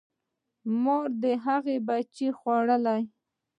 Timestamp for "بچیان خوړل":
1.87-2.85